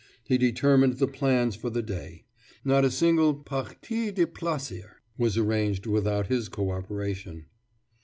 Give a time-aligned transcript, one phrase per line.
[0.23, 2.25] He determined the plans for the day.
[2.65, 7.45] Not a single partie de plaisir was arranged without his co operation.